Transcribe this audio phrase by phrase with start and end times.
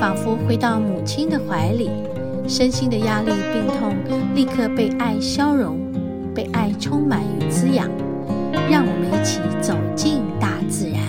[0.00, 1.90] 仿佛回到母亲的怀里，
[2.48, 3.94] 身心的压力、病痛
[4.34, 5.76] 立刻被爱消融，
[6.34, 7.86] 被爱充满与滋养。
[8.70, 11.02] 让我们一起走进大自然。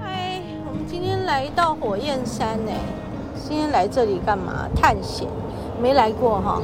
[0.00, 2.72] 嗨，我们今天来到火焰山呢。
[3.36, 4.66] 今天来这里干嘛？
[4.74, 5.28] 探险？
[5.82, 6.62] 没来过哈。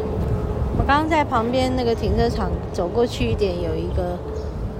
[0.78, 4.18] 我刚刚在旁边那个停车场走过去一点，有一个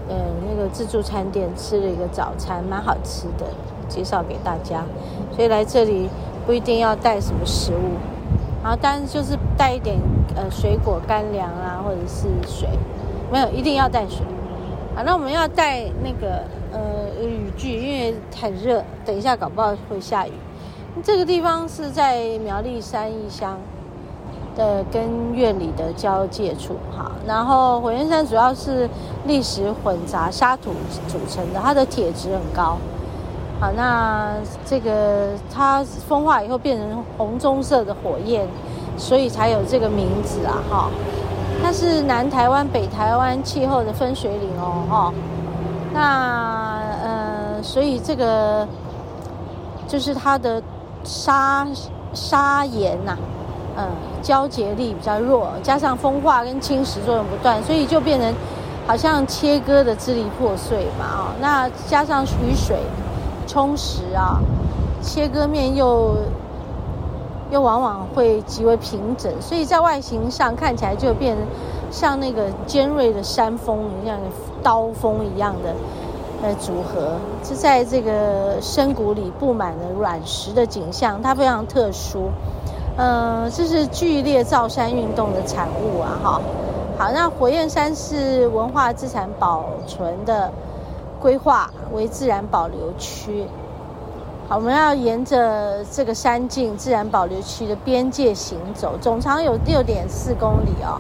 [0.09, 0.15] 呃
[0.47, 3.47] 那个自助餐店，吃了一个早餐，蛮好吃的，
[3.89, 4.85] 介绍给大家。
[5.35, 6.09] 所以来这里
[6.47, 7.97] 不一定要带什么食物，
[8.63, 9.97] 然后当然就是带一点
[10.37, 12.69] 呃水果干粮啊，或者是水，
[13.33, 14.19] 没有一定要带水。
[14.95, 20.33] 好，那我们要带那个呃雨具，因为很热，等一下搞不好会下雨。
[21.03, 23.59] 这个地方是在苗栗山义乡。
[24.57, 28.89] 的跟院里的交界处，哈，然后火焰山主要是
[29.27, 30.73] 礫石混杂沙土
[31.07, 32.79] 组成的，它的铁质很高，
[33.61, 34.33] 好，那
[34.65, 38.49] 这个它风化以后变成红棕色的火焰，
[38.97, 40.91] 所以才有这个名字啊，哈，
[41.63, 45.13] 它是南台湾、北台湾气候的分水岭哦，哈，
[45.93, 48.67] 那呃，所以这个
[49.87, 50.63] 就是它的
[51.05, 51.67] 沙
[52.15, 53.17] 沙岩呐、
[53.77, 53.87] 嗯，
[54.27, 58.35] 胶结力比较弱，加上风化跟侵蚀作用不断，所以就变成
[58.85, 61.05] 好像切割的支离破碎嘛。
[61.05, 62.77] 啊，那加上雨水
[63.47, 64.41] 冲蚀啊，
[65.01, 66.17] 切割面又
[67.53, 71.37] 又往往会极为平整，所以在外形上看起来就变
[71.93, 74.19] 像那个尖锐的山峰一样
[74.61, 75.73] 刀锋一样的
[76.43, 77.13] 呃组合，
[77.45, 82.29] 是在这个深谷里布满了软石的景象，它非常特殊。
[82.99, 86.17] 嗯，这是剧烈造山运动的产物啊！
[86.25, 86.41] 哈，
[86.97, 90.51] 好，那火焰山是文化资产保存的
[91.21, 93.45] 规划为自然保留区。
[94.49, 100.99] 好，我们要沿着这个山径自然保留区的边界行走，总长有六点四公里哦。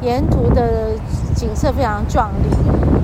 [0.00, 0.92] 沿途的
[1.36, 2.48] 景色非常壮丽，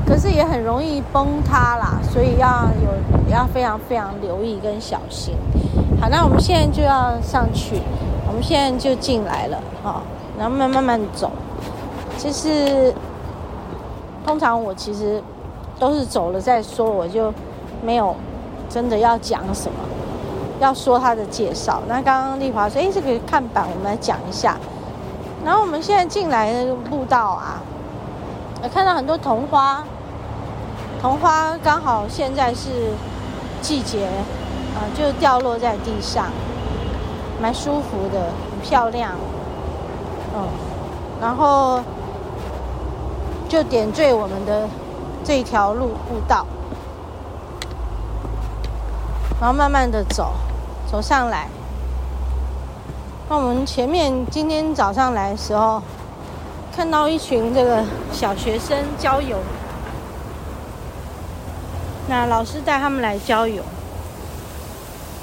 [0.07, 5.34] 可是也很容易崩塌啦，所以要有要非常非常留意跟小心。
[6.01, 7.83] 好，那我们现在就要上去。
[8.43, 10.03] 现在就进来了，哈，
[10.39, 11.31] 然后慢慢慢走。
[12.17, 12.95] 其实，
[14.27, 15.23] 通常我其实
[15.78, 17.33] 都是走了再说，我就
[17.83, 18.15] 没有
[18.69, 19.78] 真的要讲什么，
[20.61, 21.81] 要说他的介绍。
[21.89, 24.57] 那刚刚丽华说：“哎，这个看板我们来讲一下。”
[25.45, 27.62] 然后我们现在进来的步道啊，
[28.62, 29.83] 我看到很多桐花，
[31.01, 32.69] 桐花刚好现在是
[33.62, 34.07] 季节，
[34.75, 36.27] 啊，就掉落在地上。
[37.41, 38.21] 蛮舒服的，
[38.51, 39.12] 很漂亮，
[40.37, 40.47] 嗯，
[41.21, 41.81] 然后
[43.49, 44.69] 就点缀我们的
[45.25, 46.47] 这条路步道，
[49.41, 50.34] 然后慢慢的走，
[50.91, 51.49] 走上来。
[53.28, 55.81] 那我们前面今天早上来的时候，
[56.77, 59.39] 看到一群这个小学生郊游，
[62.07, 63.62] 那老师带他们来郊游。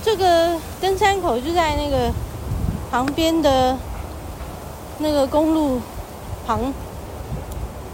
[0.08, 2.10] 这个登山口就在那个
[2.90, 3.78] 旁边的
[5.00, 5.82] 那个公路
[6.46, 6.74] 旁，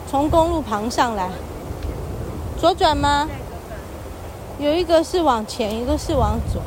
[0.08, 1.28] 从公路旁上来，
[2.60, 3.28] 左转吗？
[4.60, 6.62] 有一个是往前，一个是往左。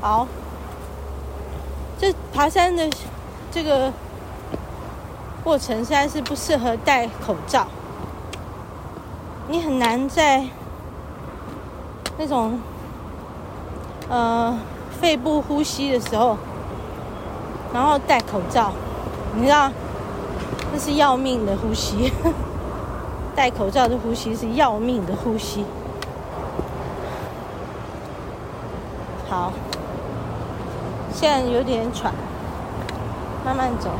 [0.00, 0.26] 好，
[2.00, 2.88] 这爬山的
[3.52, 3.92] 这个。
[5.44, 7.66] 过程实在是不适合戴口罩，
[9.48, 10.46] 你很难在
[12.16, 12.60] 那种
[14.08, 14.56] 呃
[15.00, 16.38] 肺部呼吸的时候，
[17.74, 18.70] 然后戴口罩，
[19.34, 19.68] 你知道
[20.72, 22.12] 那是要命的呼吸，
[23.34, 25.64] 戴口罩的呼吸是要命的呼吸。
[29.28, 29.52] 好，
[31.12, 32.14] 现在有点喘，
[33.44, 33.90] 慢慢走。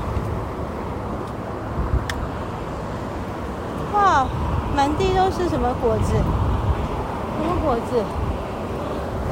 [4.02, 4.26] 啊
[4.74, 6.14] 满地都是什么果子？
[6.14, 8.02] 什么果子？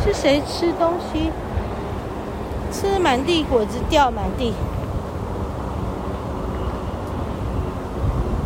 [0.03, 1.31] 是谁吃东西？
[2.73, 4.55] 吃满地果子掉满地。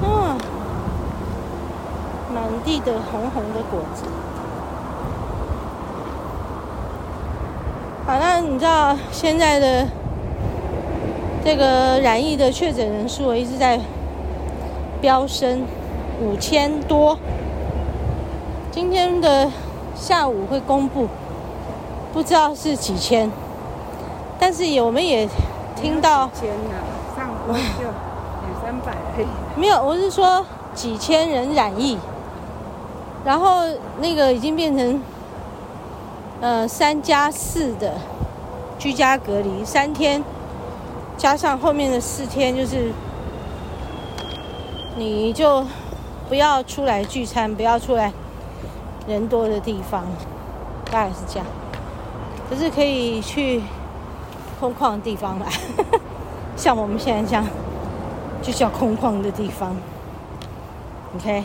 [0.03, 0.37] 啊
[2.35, 4.05] 满地的红红的果子。
[8.07, 9.87] 反正你知道现在的
[11.45, 13.81] 这个染疫的确诊人数一直在
[15.01, 15.63] 飙升。
[16.21, 17.19] 五千多。
[18.71, 19.51] 今天的
[19.95, 21.09] 下午会公布，
[22.13, 23.31] 不知道是几千，
[24.39, 25.29] 但是我们也
[25.77, 26.83] 听到几千啊，
[27.17, 29.27] 上午就两三百而已。
[29.61, 30.45] 没有，我是说
[30.75, 31.99] 几千人染疫，
[33.25, 33.65] 然后
[34.01, 35.01] 那个已经变成。
[36.41, 37.95] 呃，三加四的
[38.79, 40.23] 居家隔离三天，
[41.17, 42.93] 加上后面的四天，就是
[44.99, 45.65] 你就
[46.29, 48.13] 不要出来聚餐，不要出来
[49.07, 50.05] 人多的地方，
[50.91, 51.47] 大概是这样。
[52.49, 53.63] 可是可以去
[54.61, 55.47] 空旷的地方来，
[56.57, 57.45] 像我们现在这样，
[58.43, 59.75] 就叫空旷的地方。
[61.17, 61.45] OK，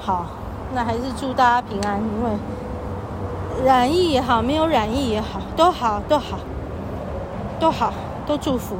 [0.00, 0.26] 好，
[0.74, 2.30] 那还是祝大家平安，因为。
[3.64, 6.38] 染疫也好，没有染疫也好，都好，都好，
[7.60, 7.94] 都好，
[8.26, 8.74] 都祝福。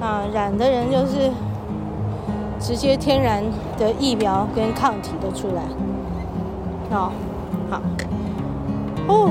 [0.00, 1.32] 啊，染的人就是
[2.58, 3.42] 直接天然
[3.78, 5.62] 的疫苗跟抗体都出来。
[6.90, 7.12] 哦，
[7.70, 7.80] 好，
[9.08, 9.30] 哦，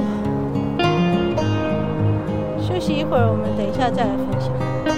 [2.60, 4.95] 休息一会儿，我们等一下再来分享。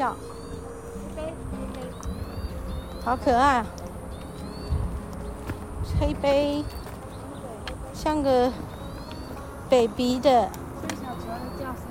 [0.00, 0.16] 叫，
[3.04, 3.66] 好可爱啊！
[6.00, 6.64] 黑杯，
[7.92, 8.50] 像个
[9.68, 10.48] baby 的。
[10.88, 11.84] 小球的叫声。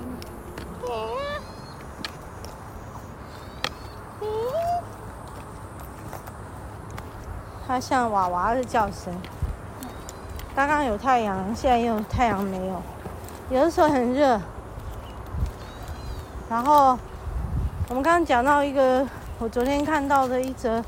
[7.68, 9.14] 它像娃娃的叫声。
[10.56, 12.82] 刚刚有太阳，现在又太阳没有。
[13.50, 14.40] 有的时候很热，
[16.48, 16.98] 然后。
[17.90, 19.04] 我们刚刚讲到一个，
[19.40, 20.80] 我昨天看到的一则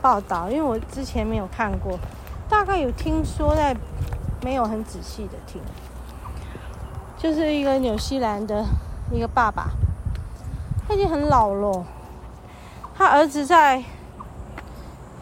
[0.00, 1.96] 报道，因为我之前没有看过，
[2.48, 3.76] 大概有听说，但
[4.42, 5.62] 没有很仔细的听。
[7.16, 8.64] 就是一个纽西兰的
[9.12, 9.70] 一个爸爸，
[10.88, 11.86] 他已经很老了，
[12.98, 13.84] 他儿子在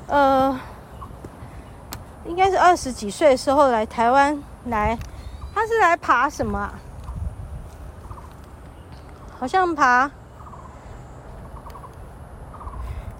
[0.06, 0.58] 呃，
[2.24, 4.98] 应该是二十几岁的时候来台湾来，
[5.54, 6.72] 他是来爬什么啊？
[9.38, 10.10] 好像爬。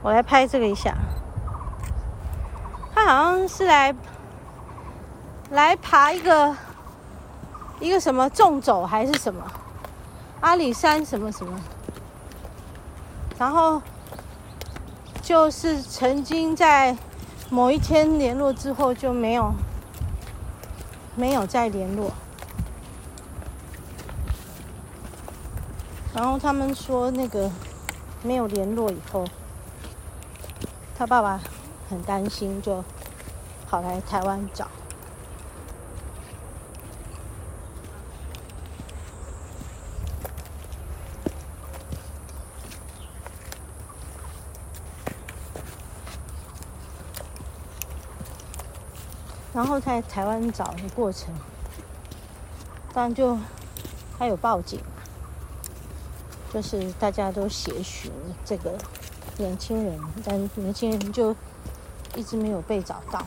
[0.02, 0.96] 我来拍这个一下，
[2.94, 3.94] 他好像是来
[5.50, 6.56] 来爬一个
[7.80, 9.44] 一个什么纵走还是什么？
[10.40, 11.60] 阿里山什么什么，
[13.38, 13.82] 然后
[15.20, 16.96] 就是曾经在
[17.50, 19.52] 某一天联络之后就没有
[21.14, 22.10] 没有再联络，
[26.14, 27.50] 然后他们说那个
[28.22, 29.26] 没有联络以后。
[31.00, 31.40] 他爸爸
[31.88, 32.84] 很担心，就
[33.66, 34.68] 跑来台湾找。
[49.54, 51.34] 然后在台湾找的过程，
[52.92, 53.38] 但就
[54.18, 54.78] 还有报警，
[56.52, 58.12] 就是大家都协寻
[58.44, 58.76] 这个。
[59.40, 61.34] 年轻人，但年轻人就
[62.14, 63.24] 一直没有被找到。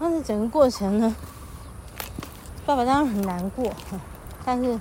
[0.00, 1.14] 但是整个过程呢，
[2.64, 3.70] 爸爸当然很难过，
[4.42, 4.80] 但是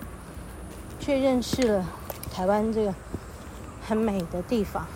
[1.01, 1.85] 却认识了
[2.33, 2.93] 台湾这个
[3.85, 4.87] 很美的地方，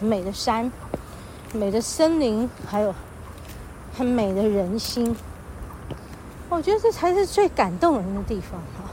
[0.00, 0.70] 很美的山，
[1.52, 2.92] 美的森林，还有
[3.96, 5.14] 很美的人心。
[6.48, 8.90] 我觉得这才是最感动人的地方哈。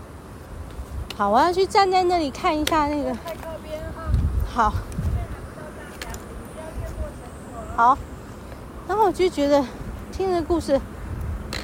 [1.17, 3.17] 好，我要去站在那里看一下那个。
[4.47, 4.71] 好。
[7.79, 7.97] 好，
[8.89, 9.63] 然后我就觉得
[10.11, 10.77] 听这故事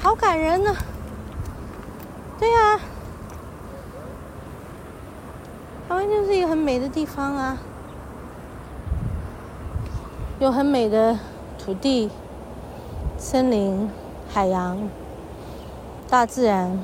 [0.00, 0.74] 好感人呢。
[2.40, 2.80] 对呀，
[5.86, 7.58] 台湾就是一个很美的地方啊，
[10.38, 11.18] 有很美的
[11.62, 12.10] 土地、
[13.18, 13.90] 森林、
[14.32, 14.88] 海洋、
[16.08, 16.82] 大自然，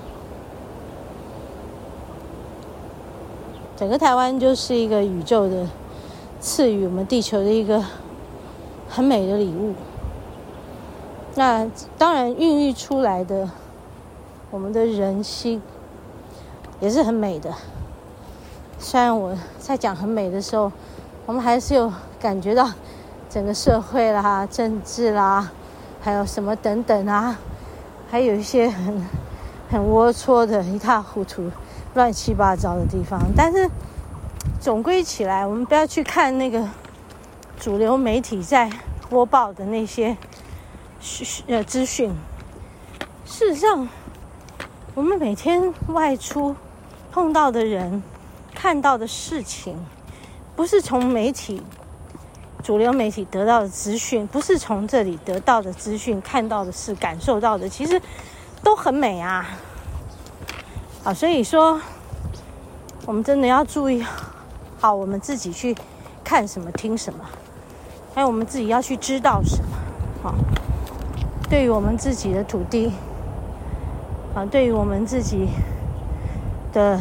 [3.77, 5.67] 整个台湾就是一个宇宙的
[6.39, 7.83] 赐予我们地球的一个
[8.95, 9.73] 很美的礼物。
[11.35, 13.49] 那当然孕育出来的
[14.51, 15.63] 我们的人心
[16.79, 17.51] 也是很美的。
[18.79, 20.71] 虽然我在讲很美的时候，
[21.25, 22.69] 我们还是有感觉到
[23.31, 25.51] 整个社会啦、政治啦，
[26.03, 27.39] 还有什么等等啊，
[28.11, 29.03] 还有一些很
[29.71, 31.51] 很龌龊的、一塌糊涂、
[31.95, 33.19] 乱七八糟的地方。
[33.35, 33.71] 但是
[34.61, 36.69] 总归起来，我们不要去看那个
[37.63, 38.69] 主流媒体在
[39.09, 40.17] 播报的那些
[41.47, 42.13] 呃资讯。
[43.25, 43.89] 事实上，
[44.97, 46.57] 我们每天外出
[47.13, 48.03] 碰到的人。
[48.53, 49.77] 看到的事情，
[50.57, 51.63] 不是从媒体、
[52.65, 58.03] 主流媒体得到的资讯，不是从这里得到的资讯，看到的是感受到的，其实
[58.65, 59.49] 都很美啊！
[61.05, 61.81] 啊，所以说，
[63.07, 64.05] 我们真的要注意
[64.81, 65.77] 好我们自己去
[66.25, 67.25] 看什么、听什么，
[68.15, 70.29] 还有我们自己要去知道什么。
[70.29, 70.35] 啊，
[71.51, 72.93] 对于我们自己的土地，
[74.35, 75.49] 啊，对于我们自己
[76.73, 77.01] 的。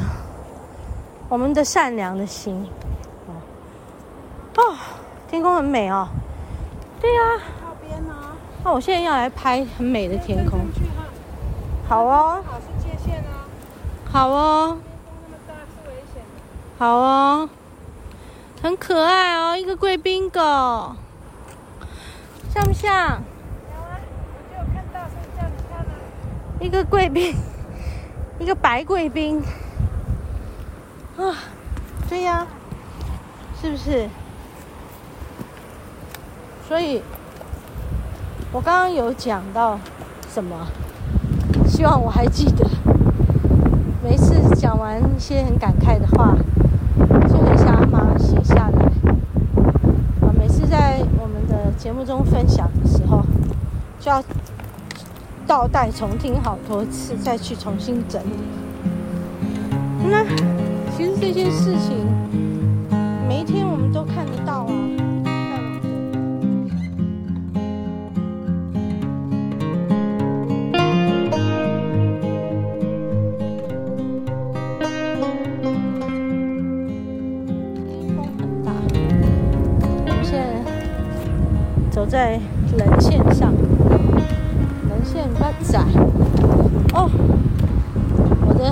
[1.30, 2.68] 我们的善良的心，
[3.26, 3.32] 哦，
[4.58, 4.76] 哦，
[5.30, 6.06] 天空很美哦，
[7.00, 7.22] 对呀，
[7.64, 8.14] 靠边呢。
[8.66, 10.60] 那我现在要来拍很美的天空，
[11.88, 13.48] 好哦，好是界限啊，
[14.12, 14.78] 好哦，
[16.78, 17.50] 好哦，
[18.62, 20.42] 很可爱哦，一个贵宾狗，
[22.54, 22.92] 像不像？
[22.92, 23.98] 有啊，
[24.34, 25.88] 我就看到，所以叫你看啊。
[26.60, 27.34] 一个贵宾，
[28.40, 29.42] 一个白贵宾。
[31.18, 31.36] 啊，
[32.10, 32.46] 对呀，
[33.62, 34.10] 是不是？
[36.68, 37.02] 所以，
[38.52, 39.80] 我刚刚有讲到
[40.30, 40.68] 什么？
[41.68, 42.68] 希望我还记得。
[44.04, 46.36] 每次讲完一些很感慨的话，
[47.30, 48.86] 就很想要马上写下来。
[50.22, 51.02] 啊，每次在
[51.82, 53.24] 节目中分享的时候，
[54.00, 54.24] 就要
[55.48, 58.36] 倒带重听好多次，再去重新整理。
[60.08, 60.24] 那。
[60.96, 62.06] 其实这些事情，
[63.28, 64.91] 每一天我们都看得到啊。
[82.22, 83.52] 在走在棱线上，
[84.88, 85.80] 棱线比较窄。
[86.94, 87.10] 哦，
[88.46, 88.72] 我的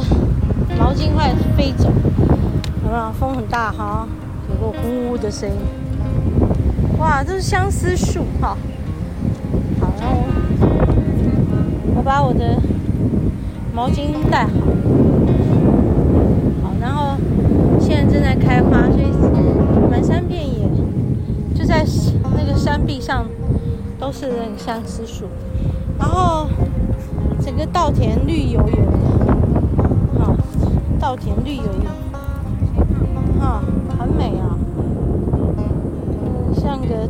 [0.77, 1.89] 毛巾快飞走。
[2.87, 4.07] 啊，风很大哈，
[4.49, 5.55] 有个呜呜的声音。
[6.99, 8.55] 哇，这是相思树哈。
[9.81, 10.17] 好，然后
[11.95, 12.61] 我把我的
[13.73, 14.51] 毛巾带好。
[16.61, 17.17] 好，然后
[17.79, 19.07] 现在正在开花，所以
[19.89, 20.58] 满山遍野，
[22.35, 23.25] 那个山壁上
[23.99, 25.25] 都是那个相思树。
[25.97, 26.47] 然后
[27.41, 30.35] 整个稻田绿油油的，好，
[30.99, 31.89] 稻田绿油油。
[33.41, 33.63] 啊，
[33.97, 34.57] 很美啊，
[36.55, 37.07] 像个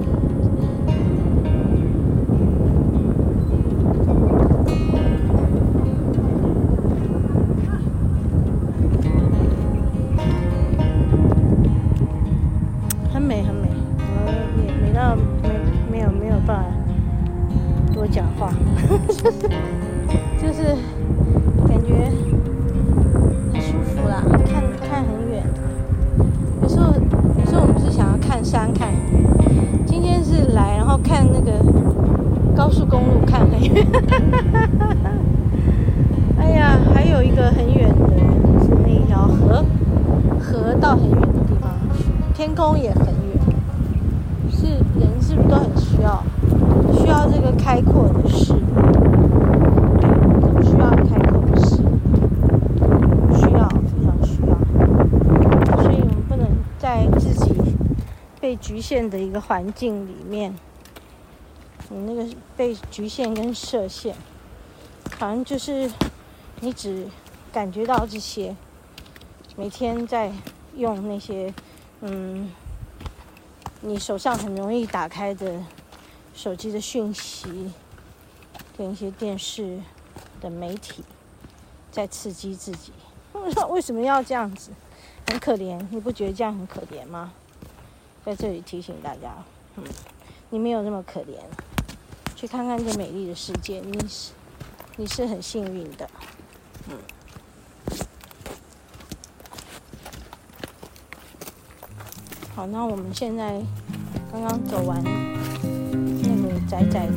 [36.40, 38.16] 哎呀，还有一个很远的，
[38.64, 39.66] 是那一条河，
[40.40, 41.72] 河到很远的地方，
[42.34, 43.16] 天空也很远。
[44.52, 44.66] 是
[45.00, 46.24] 人是不是都很需要，
[46.98, 48.60] 需要这个开阔的视野
[50.64, 51.84] 需要开阔的视野
[53.38, 54.52] 需要非常需要
[55.82, 56.46] 所以我们不能
[56.78, 57.54] 在自己
[58.42, 60.54] 被局限的一个环境里面，
[61.90, 62.26] 你那个
[62.58, 64.14] 被局限跟设限，
[65.20, 65.92] 好像就是
[66.62, 67.06] 你只
[67.52, 68.56] 感觉到这些，
[69.58, 70.32] 每天在
[70.78, 71.54] 用那些，
[72.00, 72.50] 嗯，
[73.82, 75.62] 你手上很容易打开的
[76.34, 77.70] 手机的讯息，
[78.78, 79.82] 跟一些电视
[80.40, 81.04] 的媒体，
[81.92, 82.94] 在刺激自己。
[83.70, 84.72] 为什么要这样子？
[85.28, 87.34] 很可怜，你不觉得这样很可怜吗？
[88.24, 89.36] 在这里提醒大家，
[89.76, 89.84] 嗯，
[90.50, 91.36] 你没有那么可怜，
[92.38, 94.32] 去看看这美丽的世界，你是
[95.00, 96.10] 你是很幸运的，
[96.90, 96.98] 嗯。
[102.54, 103.62] 好，那我们现在
[104.30, 107.14] 刚刚走完那个窄窄的。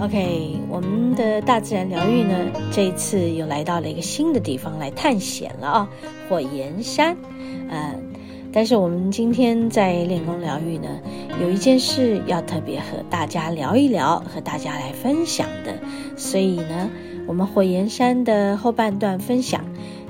[0.00, 2.34] OK，我们的大自然疗愈呢，
[2.72, 5.88] 这一次又来到了一个新的地方来探险了啊，
[6.26, 7.14] 火焰山。
[7.68, 7.94] 呃，
[8.50, 10.88] 但是我们今天在练功疗愈呢，
[11.38, 15.74] 有一件事要特别和大家聊一聊，和大家来分享的。
[16.16, 16.88] 所以呢，
[17.26, 19.62] 我们火焰山的后半段分享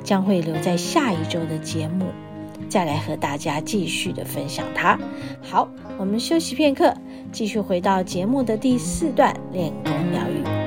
[0.05, 2.07] 将会留在下一周的节目，
[2.69, 4.97] 再来和大家继续的分享它。
[5.43, 6.95] 好，我们休息片刻。
[7.33, 10.60] 继续回到节目的第四段，练功疗愈。